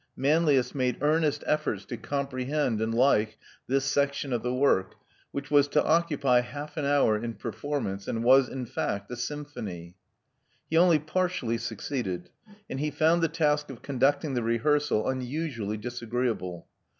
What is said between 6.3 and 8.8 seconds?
half an hour in performance, and was, in